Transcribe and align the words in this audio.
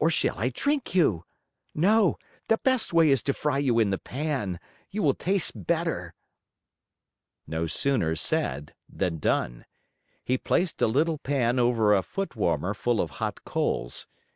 Or 0.00 0.10
shall 0.10 0.36
I 0.40 0.48
drink 0.48 0.92
you? 0.92 1.24
No, 1.72 2.18
the 2.48 2.58
best 2.58 2.92
way 2.92 3.10
is 3.10 3.22
to 3.22 3.32
fry 3.32 3.58
you 3.58 3.78
in 3.78 3.90
the 3.90 3.96
pan. 3.98 4.58
You 4.90 5.04
will 5.04 5.14
taste 5.14 5.68
better." 5.68 6.14
No 7.46 7.68
sooner 7.68 8.16
said 8.16 8.74
than 8.88 9.18
done. 9.20 9.64
He 10.24 10.36
placed 10.36 10.82
a 10.82 10.88
little 10.88 11.18
pan 11.18 11.60
over 11.60 11.94
a 11.94 12.02
foot 12.02 12.34
warmer 12.34 12.74
full 12.74 13.00
of 13.00 13.10
hot 13.22 13.44
coals. 13.44 14.08